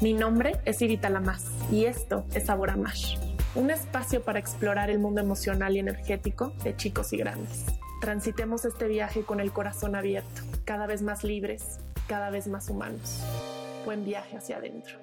Mi 0.00 0.12
nombre 0.12 0.60
es 0.64 0.80
Irita 0.80 1.10
Lamas 1.10 1.50
y 1.72 1.86
esto 1.86 2.24
es 2.32 2.46
Sabor 2.46 2.70
a 2.70 2.76
Mash, 2.76 3.16
un 3.56 3.72
espacio 3.72 4.22
para 4.22 4.38
explorar 4.38 4.90
el 4.90 5.00
mundo 5.00 5.20
emocional 5.20 5.74
y 5.74 5.80
energético 5.80 6.52
de 6.62 6.76
chicos 6.76 7.12
y 7.12 7.16
grandes. 7.16 7.64
Transitemos 8.00 8.64
este 8.64 8.86
viaje 8.86 9.22
con 9.22 9.40
el 9.40 9.50
corazón 9.50 9.96
abierto, 9.96 10.42
cada 10.64 10.86
vez 10.86 11.02
más 11.02 11.24
libres, 11.24 11.80
cada 12.06 12.30
vez 12.30 12.46
más 12.46 12.70
humanos. 12.70 13.24
Buen 13.84 14.04
viaje 14.04 14.36
hacia 14.36 14.58
adentro. 14.58 14.98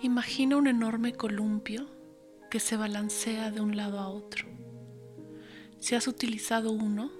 Imagina 0.00 0.56
un 0.56 0.68
enorme 0.68 1.12
columpio 1.14 1.97
que 2.50 2.60
se 2.60 2.76
balancea 2.76 3.50
de 3.50 3.60
un 3.60 3.76
lado 3.76 3.98
a 3.98 4.08
otro. 4.08 4.46
Si 5.78 5.94
has 5.94 6.08
utilizado 6.08 6.72
uno, 6.72 7.10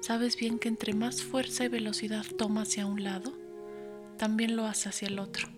sabes 0.00 0.36
bien 0.36 0.58
que 0.58 0.68
entre 0.68 0.94
más 0.94 1.22
fuerza 1.22 1.64
y 1.64 1.68
velocidad 1.68 2.24
toma 2.36 2.62
hacia 2.62 2.86
un 2.86 3.04
lado, 3.04 3.32
también 4.18 4.56
lo 4.56 4.66
hace 4.66 4.88
hacia 4.88 5.08
el 5.08 5.18
otro. 5.18 5.48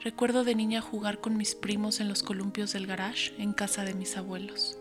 Recuerdo 0.00 0.44
de 0.44 0.54
niña 0.54 0.80
jugar 0.80 1.20
con 1.20 1.36
mis 1.36 1.54
primos 1.54 2.00
en 2.00 2.08
los 2.08 2.22
columpios 2.22 2.72
del 2.72 2.86
garage 2.86 3.34
en 3.38 3.52
casa 3.52 3.84
de 3.84 3.94
mis 3.94 4.16
abuelos. 4.16 4.78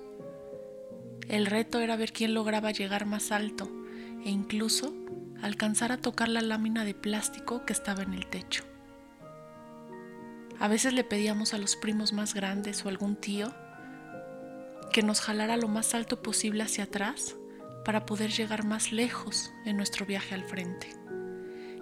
El 1.27 1.45
reto 1.45 1.79
era 1.79 1.95
ver 1.95 2.13
quién 2.13 2.33
lograba 2.33 2.71
llegar 2.71 3.05
más 3.05 3.31
alto 3.31 3.69
e 4.23 4.29
incluso 4.29 4.93
alcanzar 5.41 5.91
a 5.91 5.97
tocar 5.97 6.29
la 6.29 6.41
lámina 6.41 6.85
de 6.85 6.93
plástico 6.93 7.65
que 7.65 7.73
estaba 7.73 8.03
en 8.03 8.13
el 8.13 8.27
techo. 8.27 8.63
A 10.59 10.67
veces 10.67 10.93
le 10.93 11.03
pedíamos 11.03 11.53
a 11.53 11.59
los 11.59 11.75
primos 11.75 12.13
más 12.13 12.33
grandes 12.33 12.83
o 12.83 12.89
algún 12.89 13.15
tío 13.15 13.53
que 14.91 15.03
nos 15.03 15.21
jalara 15.21 15.55
lo 15.55 15.67
más 15.67 15.93
alto 15.93 16.23
posible 16.23 16.63
hacia 16.63 16.85
atrás 16.85 17.35
para 17.85 18.07
poder 18.07 18.31
llegar 18.31 18.65
más 18.65 18.91
lejos 18.91 19.51
en 19.65 19.77
nuestro 19.77 20.07
viaje 20.07 20.33
al 20.33 20.43
frente. 20.43 20.89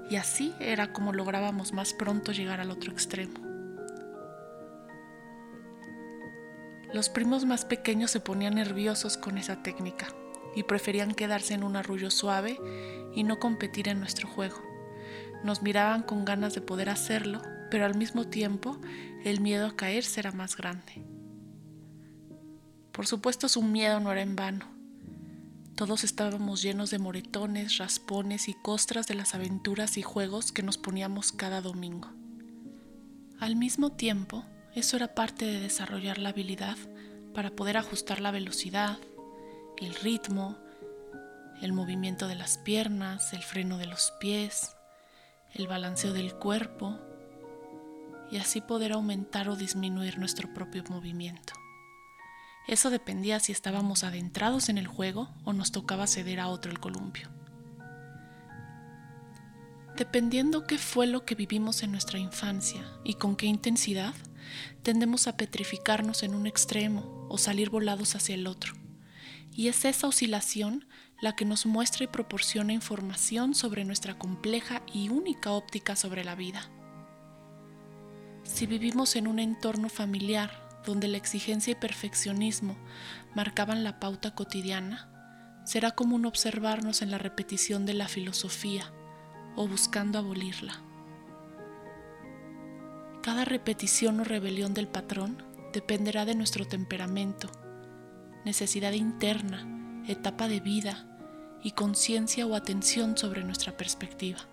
Y 0.09 0.18
así 0.18 0.53
era 0.59 0.92
como 0.92 1.14
lográbamos 1.14 1.72
más 1.72 1.94
pronto 1.94 2.34
llegar 2.34 2.59
al 2.59 2.70
otro 2.70 2.92
extremo. 2.92 3.40
Los 6.94 7.09
primos 7.09 7.46
más 7.46 7.64
pequeños 7.64 8.12
se 8.12 8.20
ponían 8.20 8.56
nerviosos 8.56 9.18
con 9.18 9.38
esa 9.38 9.64
técnica 9.64 10.08
y 10.53 10.64
preferían 10.64 11.14
quedarse 11.14 11.53
en 11.53 11.64
un 11.64 11.78
arrullo 11.78 12.12
suave 12.12 12.59
y 13.14 13.23
no 13.23 13.40
competir 13.40 13.88
en 13.88 14.00
nuestro 14.00 14.28
juego. 14.28 14.62
Nos 15.44 15.62
miraban 15.62 16.03
con 16.03 16.26
ganas 16.26 16.53
de 16.53 16.62
poder 16.62 16.90
hacerlo 16.90 17.42
pero 17.70 17.86
al 17.86 17.96
mismo 17.96 18.28
tiempo 18.28 18.80
el 19.24 19.42
miedo 19.42 19.68
a 19.68 19.76
caer 19.76 20.04
será 20.04 20.32
más 20.32 20.56
grande. 20.56 21.06
Por 22.92 23.08
supuesto 23.08 23.50
su 23.50 23.62
miedo 23.62 24.00
no 24.00 24.12
era 24.12 24.22
en 24.22 24.36
vano. 24.36 24.68
Todos 25.76 26.06
estábamos 26.06 26.62
llenos 26.62 26.90
de 26.90 27.00
moretones, 27.00 27.78
raspones 27.78 28.48
y 28.48 28.54
costras 28.54 29.08
de 29.08 29.16
las 29.16 29.36
aventuras 29.36 29.98
y 29.98 30.02
juegos 30.02 30.54
que 30.54 30.64
nos 30.64 30.78
poníamos 30.78 31.34
cada 31.34 31.60
domingo. 31.60 32.10
Al 33.40 33.58
mismo 33.58 33.92
tiempo, 33.92 34.46
eso 34.74 34.96
era 34.96 35.14
parte 35.14 35.46
de 35.46 35.60
desarrollar 35.60 36.18
la 36.18 36.30
habilidad 36.30 36.78
para 37.34 37.52
poder 37.52 37.76
ajustar 37.76 38.22
la 38.22 38.32
velocidad, 38.32 38.98
el 39.78 39.94
ritmo, 39.96 40.58
el 41.62 41.74
movimiento 41.74 42.30
de 42.30 42.36
las 42.36 42.58
piernas, 42.58 43.34
el 43.34 43.44
freno 43.44 43.78
de 43.78 43.88
los 43.88 44.14
pies, 44.22 44.78
el 45.54 45.68
balanceo 45.68 46.14
del 46.14 46.34
cuerpo 46.36 47.00
y 48.31 48.38
así 48.38 48.62
poder 48.62 48.94
aumentar 48.94 49.50
o 49.50 49.56
disminuir 49.56 50.18
nuestro 50.18 50.53
propio 50.53 50.84
movimiento. 50.90 51.53
Eso 52.68 52.90
dependía 52.90 53.40
si 53.40 53.52
estábamos 53.52 54.03
adentrados 54.03 54.69
en 54.69 54.78
el 54.78 54.88
juego 54.88 55.30
o 55.44 55.53
nos 55.53 55.72
tocaba 55.72 56.08
ceder 56.08 56.40
a 56.40 56.47
otro 56.47 56.72
el 56.72 56.80
columpio. 56.80 57.30
Dependiendo 59.96 60.66
qué 60.66 60.78
fue 60.78 61.08
lo 61.08 61.25
que 61.25 61.36
vivimos 61.36 61.84
en 61.84 61.91
nuestra 61.91 62.19
infancia 62.19 62.84
y 63.03 63.13
con 63.13 63.36
qué 63.36 63.46
intensidad, 63.46 64.13
tendemos 64.84 65.28
a 65.28 65.38
petrificarnos 65.38 66.24
en 66.24 66.36
un 66.36 66.47
extremo 66.47 67.28
o 67.30 67.38
salir 67.38 67.69
volados 67.69 68.16
hacia 68.16 68.36
el 68.36 68.47
otro. 68.47 68.74
Y 69.53 69.69
es 69.69 69.86
esa 69.86 70.07
oscilación 70.07 70.86
la 71.22 71.36
que 71.36 71.46
nos 71.46 71.66
muestra 71.66 72.03
y 72.03 72.07
proporciona 72.07 72.74
información 72.74 73.56
sobre 73.56 73.86
nuestra 73.86 74.18
compleja 74.18 74.81
y 74.94 75.07
única 75.07 75.52
óptica 75.52 75.96
sobre 75.96 76.25
la 76.25 76.36
vida. 76.36 76.69
Si 78.45 78.67
vivimos 78.67 79.16
en 79.16 79.28
un 79.28 79.39
entorno 79.39 79.89
familiar 79.89 80.51
donde 80.85 81.07
la 81.07 81.17
exigencia 81.17 81.72
y 81.72 81.75
perfeccionismo 81.75 82.78
marcaban 83.33 83.83
la 83.83 84.00
pauta 84.00 84.35
cotidiana, 84.35 85.09
será 85.66 85.91
común 85.91 86.25
observarnos 86.25 87.01
en 87.01 87.09
la 87.09 87.17
repetición 87.17 87.88
de 87.88 87.95
la 87.95 88.07
filosofía 88.07 88.94
o 89.56 89.67
buscando 89.67 90.19
abolirla. 90.19 90.79
Cada 93.23 93.45
repetición 93.45 94.19
o 94.19 94.23
rebelión 94.23 94.75
del 94.75 94.88
patrón 94.88 95.44
dependerá 95.73 96.23
de 96.25 96.35
nuestro 96.35 96.66
temperamento, 96.66 97.50
necesidad 98.45 98.94
interna, 98.94 100.03
etapa 100.07 100.47
de 100.47 100.59
vida 100.59 101.07
y 101.63 101.72
conciencia 101.72 102.45
o 102.45 102.53
atención 102.53 103.17
sobre 103.17 103.44
nuestra 103.44 103.75
perspectiva. 103.75 104.47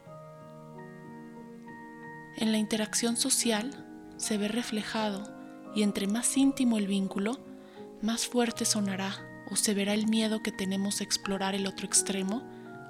En 2.37 2.53
la 2.53 2.59
interacción 2.59 3.17
social 3.17 3.71
se 4.17 4.39
ve 4.39 4.49
reflejado 4.49 5.31
y 5.75 5.83
entre 5.83 6.07
más 6.07 6.37
íntimo 6.37 6.79
el 6.79 6.87
vínculo, 6.87 7.39
más 8.01 8.27
fuerte 8.27 8.65
sonará 8.65 9.15
o 9.51 9.57
se 9.57 9.75
verá 9.75 9.95
el 9.95 10.07
miedo 10.07 10.43
que 10.43 10.53
tenemos 10.53 11.01
a 11.01 11.05
explorar 11.05 11.55
el 11.55 11.67
otro 11.67 11.87
extremo 11.87 12.43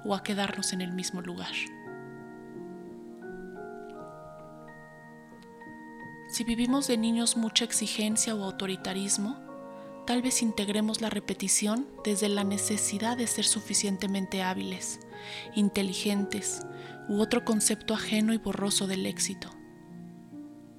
o 0.05 0.15
a 0.15 0.23
quedarnos 0.23 0.73
en 0.73 0.81
el 0.81 0.93
mismo 0.93 1.21
lugar. 1.21 1.53
Si 6.29 6.43
vivimos 6.43 6.87
de 6.87 6.97
niños 6.97 7.37
mucha 7.37 7.63
exigencia 7.63 8.33
o 8.33 8.43
autoritarismo, 8.43 9.37
tal 10.07 10.21
vez 10.21 10.41
integremos 10.41 10.99
la 10.99 11.11
repetición 11.11 11.87
desde 12.03 12.27
la 12.27 12.43
necesidad 12.43 13.17
de 13.17 13.27
ser 13.27 13.45
suficientemente 13.45 14.41
hábiles, 14.41 14.99
inteligentes 15.53 16.61
u 17.09 17.19
otro 17.19 17.43
concepto 17.45 17.93
ajeno 17.93 18.33
y 18.33 18.37
borroso 18.37 18.87
del 18.87 19.05
éxito. 19.05 19.49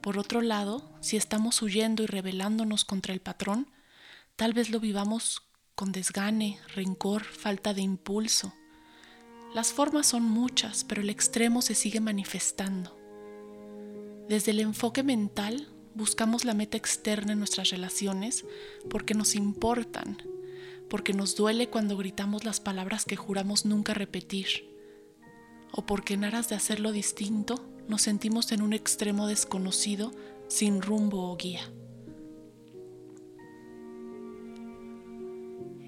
Por 0.01 0.19
otro 0.19 0.43
lado, 0.43 0.93
si 1.01 1.17
estamos 1.17 1.63
huyendo 1.63 2.03
y 2.03 2.07
rebelándonos 2.07 2.85
contra 2.85 3.15
el 3.15 3.21
patrón, 3.21 3.71
tal 4.37 4.53
vez 4.53 4.71
lo 4.71 4.81
vivamos 4.81 5.43
con 5.75 5.93
desgane, 5.93 6.59
rencor, 6.75 7.25
falta 7.25 7.75
de 7.75 7.83
impulso. 7.83 8.55
Las 9.55 9.73
formas 9.73 10.07
son 10.07 10.23
muchas, 10.23 10.85
pero 10.85 11.01
el 11.01 11.11
extremo 11.11 11.63
se 11.63 11.75
sigue 11.75 12.01
manifestando. 12.01 12.99
Desde 14.29 14.51
el 14.51 14.61
enfoque 14.61 15.03
mental, 15.03 15.69
buscamos 15.95 16.45
la 16.45 16.55
meta 16.55 16.77
externa 16.77 17.33
en 17.33 17.39
nuestras 17.39 17.71
relaciones 17.71 18.45
porque 18.91 19.15
nos 19.15 19.35
importan, 19.35 20.19
porque 20.91 21.13
nos 21.13 21.37
duele 21.37 21.69
cuando 21.69 21.97
gritamos 21.97 22.45
las 22.45 22.61
palabras 22.61 23.05
que 23.05 23.17
juramos 23.17 23.65
nunca 23.65 23.95
repetir, 23.95 24.74
o 25.77 25.85
porque 25.85 26.15
en 26.15 26.25
aras 26.25 26.49
de 26.49 26.55
hacerlo 26.55 26.93
distinto 26.93 27.69
nos 27.89 28.03
sentimos 28.03 28.53
en 28.53 28.63
un 28.63 28.73
extremo 28.73 29.27
desconocido 29.27 30.13
sin 30.49 30.81
rumbo 30.81 31.31
o 31.31 31.37
guía. 31.37 31.69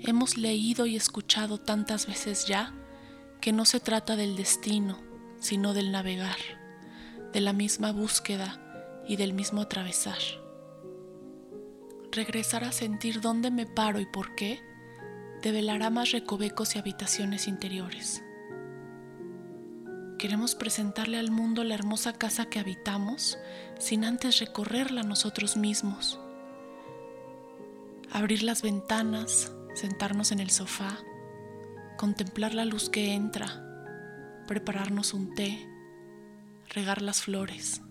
Hemos 0.03 0.37
leído 0.37 0.87
y 0.87 0.97
escuchado 0.97 1.59
tantas 1.59 2.07
veces 2.07 2.47
ya 2.47 2.75
que 3.41 3.53
no 3.53 3.65
se 3.65 3.81
trata 3.81 4.17
del 4.17 4.37
destino, 4.37 4.99
sino 5.39 5.73
del 5.73 5.93
navegar, 5.93 6.37
de 7.33 7.41
la 7.41 7.53
misma 7.53 7.93
búsqueda 7.93 8.61
y 9.07 9.17
del 9.17 9.35
mismo 9.35 9.61
atravesar. 9.61 10.19
Regresar 12.11 12.65
a 12.65 12.73
sentir 12.73 13.21
dónde 13.21 13.51
me 13.51 13.67
paro 13.67 14.01
y 14.01 14.07
por 14.07 14.35
qué 14.35 14.61
develará 15.43 15.91
más 15.91 16.11
recovecos 16.11 16.75
y 16.75 16.79
habitaciones 16.79 17.47
interiores. 17.47 18.23
Queremos 20.27 20.57
presentarle 20.57 21.19
al 21.19 21.31
mundo 21.31 21.63
la 21.63 21.75
hermosa 21.75 22.13
casa 22.13 22.47
que 22.47 22.59
habitamos 22.59 23.39
sin 23.79 24.05
antes 24.05 24.41
recorrerla 24.41 25.05
nosotros 25.05 25.57
mismos. 25.57 26.19
Abrir 28.11 28.43
las 28.43 28.61
ventanas, 28.61 29.53
sentarnos 29.75 30.33
en 30.33 30.41
el 30.41 30.51
sofá, 30.51 30.99
contemplar 31.97 32.55
la 32.55 32.65
luz 32.65 32.91
que 32.91 33.15
entra, 33.15 33.63
prepararnos 34.49 35.15
un 35.15 35.33
té, 35.37 35.65
regar 36.71 37.03
las 37.03 37.23
flores. 37.23 37.83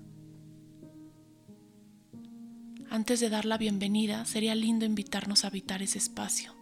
Antes 2.90 3.22
de 3.22 3.30
dar 3.30 3.46
la 3.46 3.58
bienvenida, 3.58 4.26
sería 4.26 4.56
lindo 4.56 4.84
invitarnos 4.84 5.46
a 5.46 5.48
habitar 5.48 5.82
ese 5.82 6.00
espacio, 6.00 6.54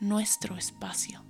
nuestro 0.00 0.56
espacio 0.56 1.29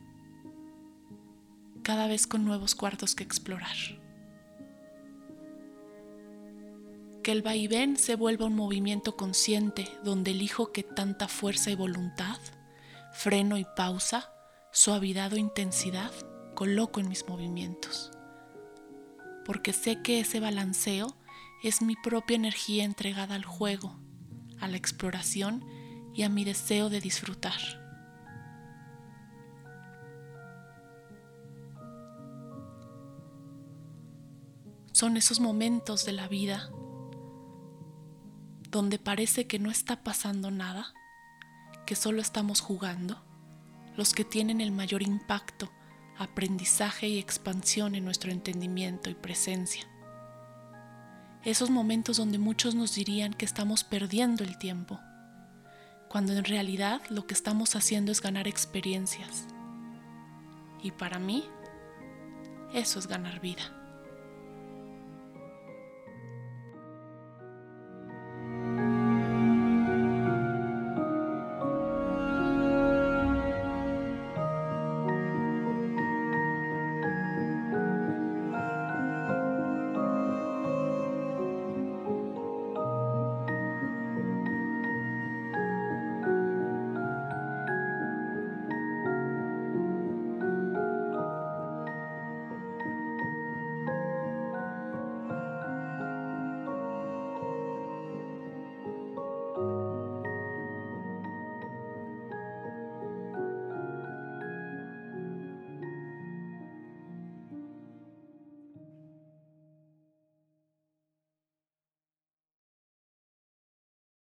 cada 1.83 2.07
vez 2.07 2.27
con 2.27 2.45
nuevos 2.45 2.75
cuartos 2.75 3.15
que 3.15 3.25
explorar. 3.25 3.77
Que 7.23 7.33
el 7.33 7.43
vaivén 7.43 7.97
se 7.97 8.17
vuelva 8.17 8.47
un 8.47 8.57
movimiento 8.57 9.17
consciente 9.17 9.89
donde 10.05 10.31
elijo 10.31 10.73
que 10.73 10.83
tanta 10.83 11.29
fuerza 11.29 11.71
y 11.71 11.75
voluntad, 11.75 12.39
freno 13.13 13.59
y 13.59 13.67
pausa, 13.77 14.33
suavidad 14.73 15.33
o 15.33 15.37
intensidad 15.37 16.13
coloco 16.55 17.01
en 17.01 17.09
mis 17.09 17.29
movimientos. 17.29 18.11
Porque 19.45 19.73
sé 19.73 20.03
que 20.03 20.21
ese 20.21 20.41
balanceo 20.41 21.17
es 21.63 21.83
mi 21.83 21.97
propia 21.97 22.37
energía 22.37 22.85
entregada 22.85 23.35
al 23.35 23.45
juego, 23.45 23.99
a 24.61 24.69
la 24.69 24.77
exploración 24.77 25.65
y 26.15 26.23
a 26.23 26.29
mi 26.29 26.45
deseo 26.45 26.89
de 26.89 27.01
disfrutar. 27.01 27.90
Son 35.01 35.17
esos 35.17 35.41
momentos 35.41 36.05
de 36.05 36.13
la 36.13 36.29
vida 36.29 36.69
donde 38.69 38.99
parece 38.99 39.47
que 39.47 39.59
no 39.59 39.71
está 39.71 40.05
pasando 40.05 40.51
nada, 40.51 40.93
que 41.87 41.97
solo 41.97 42.21
estamos 42.21 42.61
jugando, 42.61 43.25
los 43.97 44.13
que 44.13 44.27
tienen 44.27 44.61
el 44.61 44.73
mayor 44.73 45.01
impacto, 45.01 45.73
aprendizaje 46.19 47.09
y 47.09 47.19
expansión 47.19 47.95
en 47.95 48.05
nuestro 48.05 48.31
entendimiento 48.31 49.09
y 49.09 49.15
presencia. 49.15 49.89
Esos 51.45 51.71
momentos 51.71 52.19
donde 52.19 52.37
muchos 52.37 52.75
nos 52.75 52.95
dirían 52.95 53.33
que 53.33 53.47
estamos 53.47 53.85
perdiendo 53.85 54.45
el 54.45 54.59
tiempo, 54.59 55.01
cuando 56.11 56.35
en 56.35 56.45
realidad 56.45 57.01
lo 57.09 57.27
que 57.27 57.33
estamos 57.33 57.75
haciendo 57.75 58.13
es 58.13 58.21
ganar 58.21 58.47
experiencias. 58.47 59.47
Y 60.83 60.91
para 60.91 61.19
mí, 61.19 61.45
eso 62.75 62.99
es 62.99 63.07
ganar 63.07 63.41
vida. 63.41 63.80